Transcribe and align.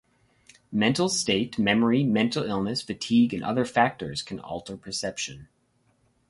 Mental 0.71 1.09
state, 1.09 1.59
memory, 1.59 2.03
mental 2.03 2.43
illness, 2.43 2.81
fatigue, 2.81 3.35
and 3.35 3.43
other 3.43 3.65
factors 3.65 4.23
can 4.23 4.39
alter 4.39 4.75
perception. 4.75 5.47